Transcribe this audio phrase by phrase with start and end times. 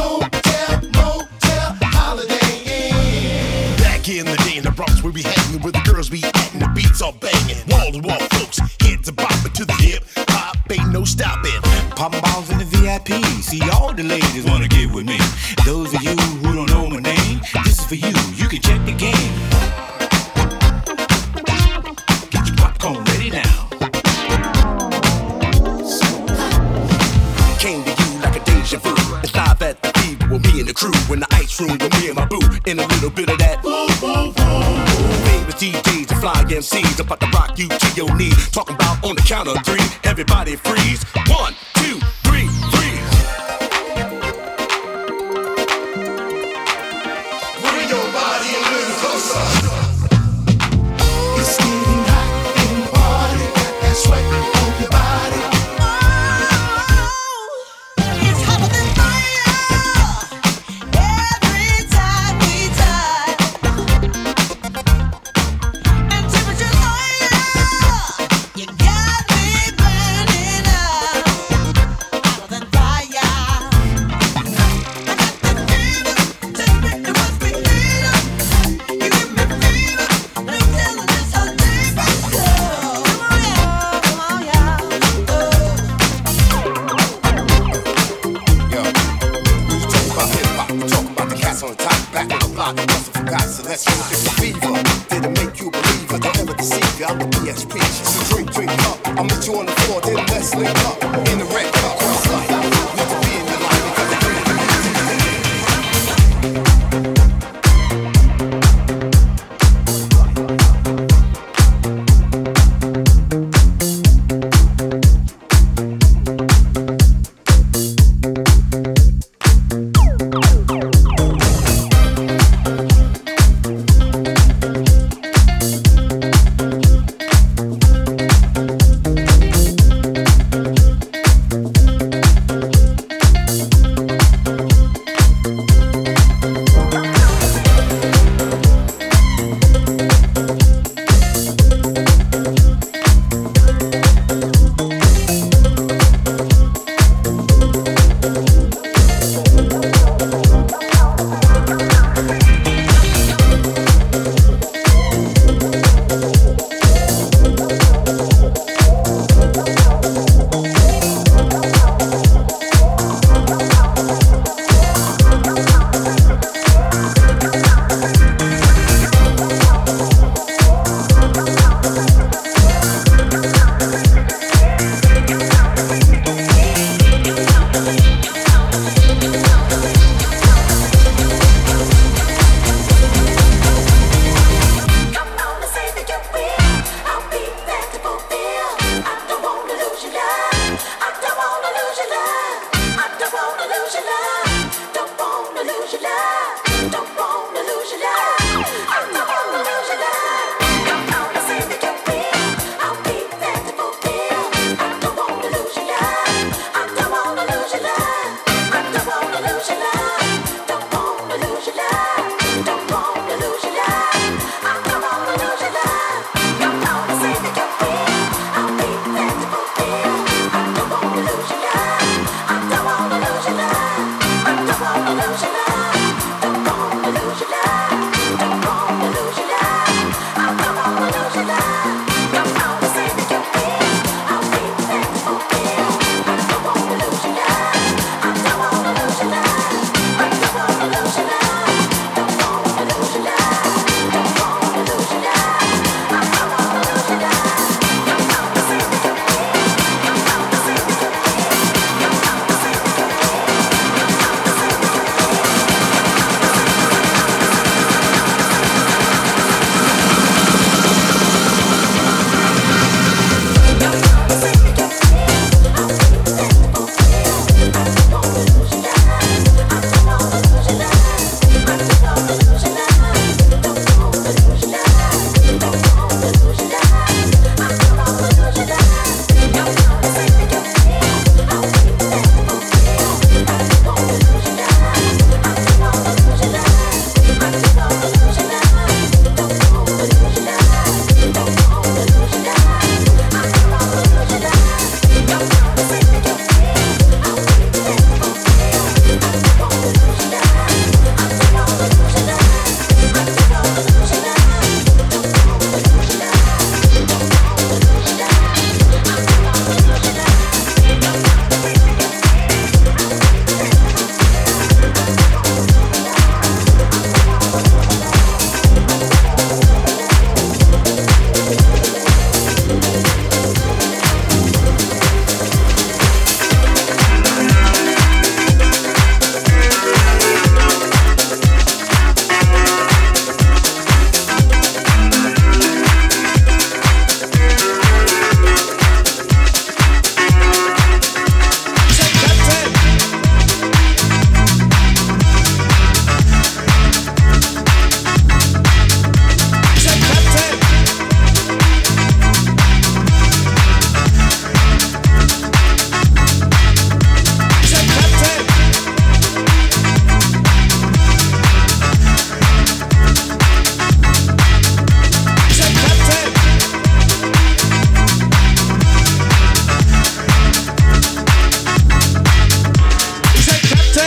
[0.00, 3.76] Hotel, motel, holiday inn.
[3.76, 6.52] Back in the day in the Bronx, we be hanging, with the girls be at
[6.54, 7.58] and the beats all bangin'.
[7.68, 11.60] Wall to wall folks, heads to bop to the hip Pop ain't no stoppin'.
[11.96, 13.08] Popping balls in the VIP.
[13.42, 15.18] See, all the ladies wanna get with me.
[15.66, 18.14] Those of you who don't know my name, this is for you.
[18.34, 19.49] You can check the game.
[30.80, 32.40] crew in the ice room with me and my boo.
[32.64, 33.60] In a little bit of that.
[35.26, 38.50] Famous DJs and fly MCs about to rock you to your knees.
[38.50, 41.04] Talking about on the count of three, everybody freeze.
[41.28, 41.54] One.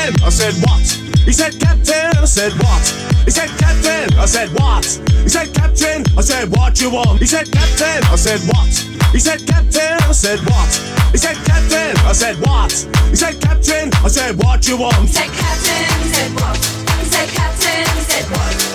[0.04, 0.26] Captain.
[0.26, 0.82] I said, what?
[1.24, 2.18] He said, Captain.
[2.18, 2.84] I said, what?
[3.24, 4.20] He said, Captain.
[4.20, 4.86] I said, what?
[5.24, 6.04] He said, Captain.
[6.18, 7.20] I said, what you want?
[7.20, 8.04] He said, Captain.
[8.12, 8.68] I said, what?
[9.14, 9.98] He said, Captain.
[10.04, 10.72] I said, what?
[11.12, 11.96] He said, Captain.
[12.06, 12.72] I said, what?
[13.10, 13.94] He said, Captain.
[14.04, 14.96] I said, what you want?
[14.96, 16.58] He said captain, he said what?
[16.58, 18.73] He said captain, he said what?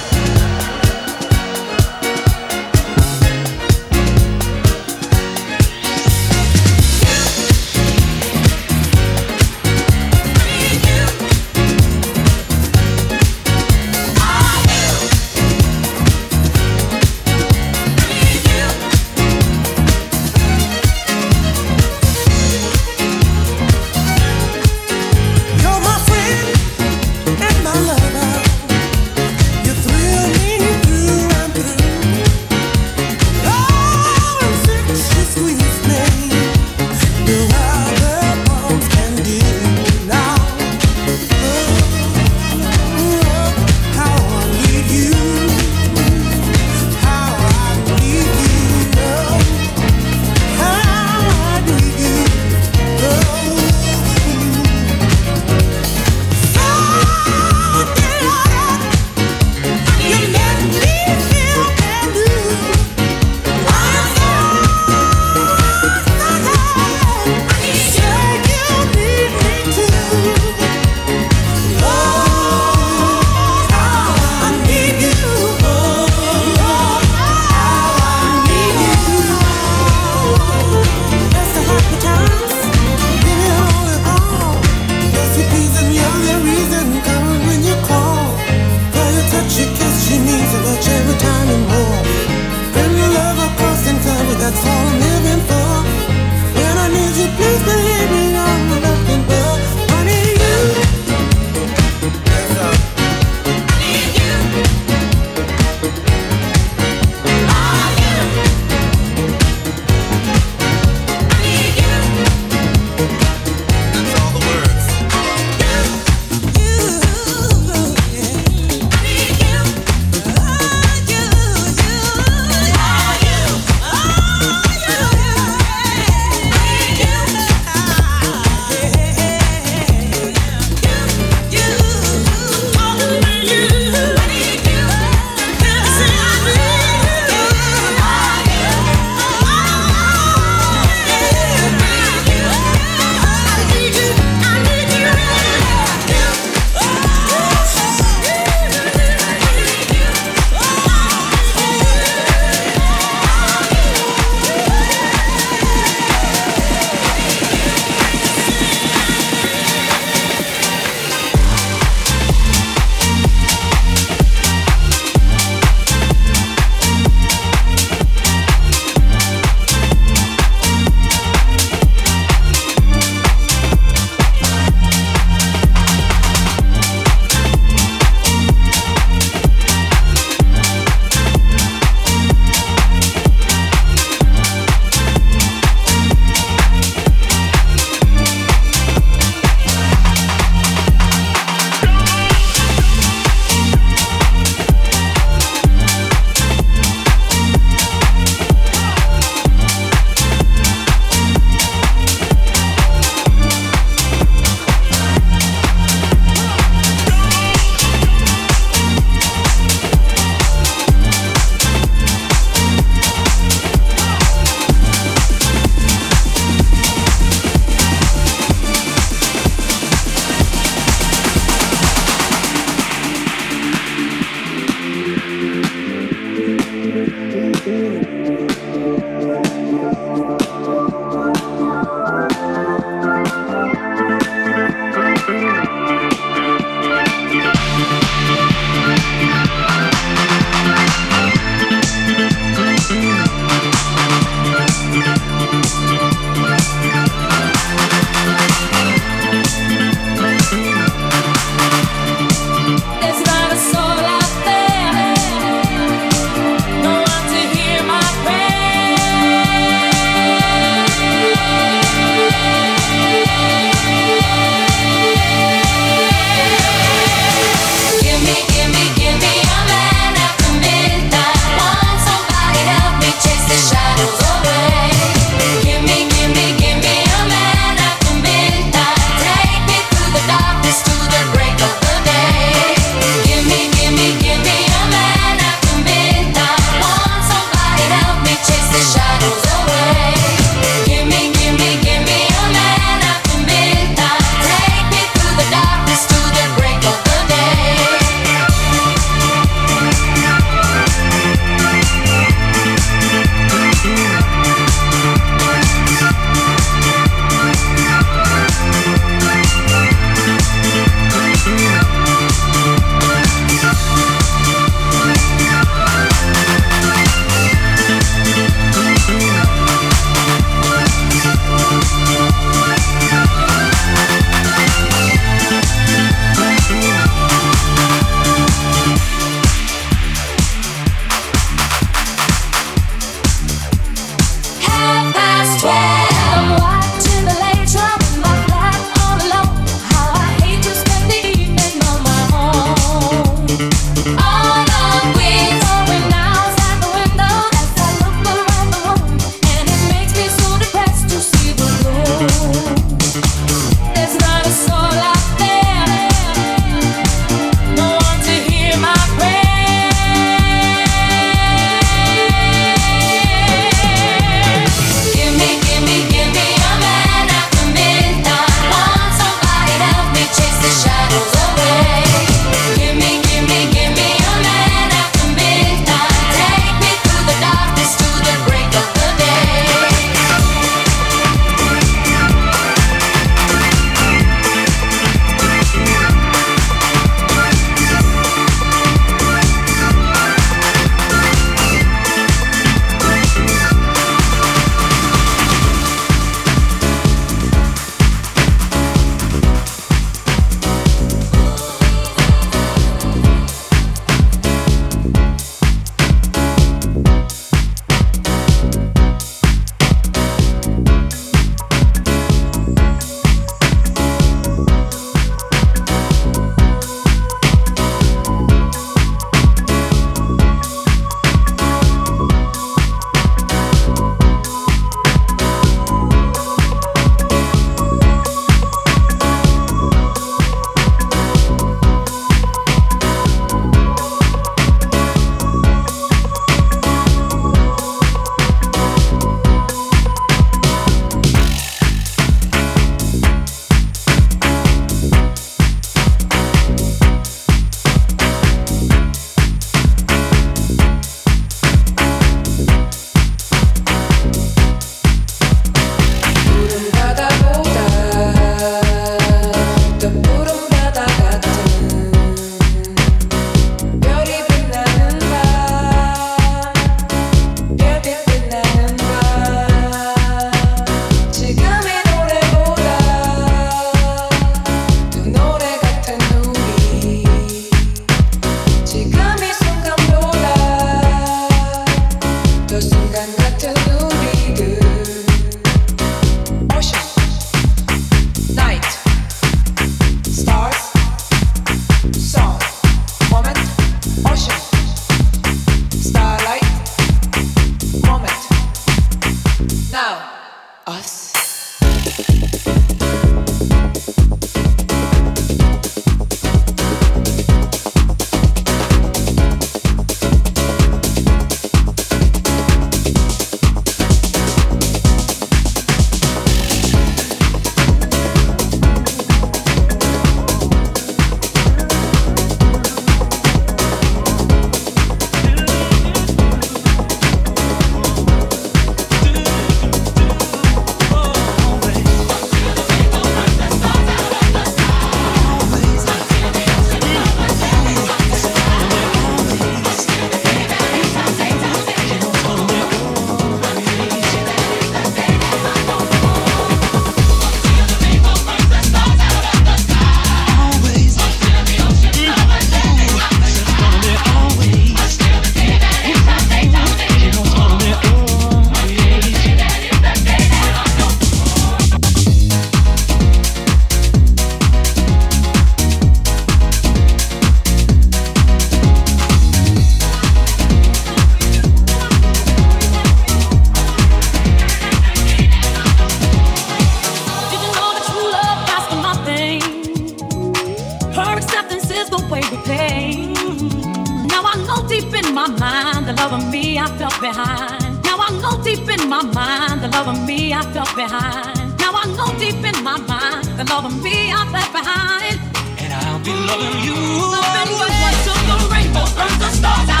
[596.49, 596.95] loving you.
[596.95, 597.77] Loving you.
[598.05, 600.00] Once till the rainbow burns the stars out.